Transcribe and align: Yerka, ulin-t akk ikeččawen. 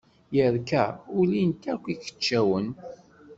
Yerka, 0.35 0.83
ulin-t 1.19 1.63
akk 1.73 1.83
ikeččawen. 1.93 2.67